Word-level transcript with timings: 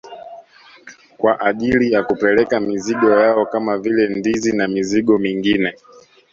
Kwa 1.17 1.39
ajili 1.41 1.91
ya 1.91 2.03
kupeleka 2.03 2.59
mizigo 2.59 3.09
yao 3.11 3.45
kama 3.45 3.77
vile 3.77 4.07
ndizi 4.15 4.55
na 4.55 4.67
mizigo 4.67 5.17
mingine 5.17 5.73